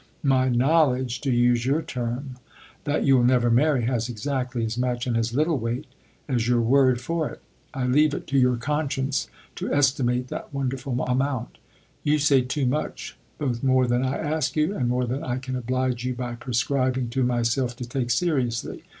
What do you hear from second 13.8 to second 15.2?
than I ask you and more